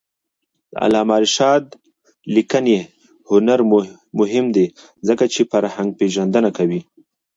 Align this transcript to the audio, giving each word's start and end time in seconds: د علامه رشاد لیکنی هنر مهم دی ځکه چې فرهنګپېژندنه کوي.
د 0.71 0.73
علامه 0.83 1.17
رشاد 1.23 1.63
لیکنی 2.35 2.77
هنر 3.29 3.59
مهم 4.19 4.45
دی 4.55 4.65
ځکه 5.07 5.25
چې 5.33 5.41
فرهنګپېژندنه 5.51 6.49
کوي. 6.57 6.81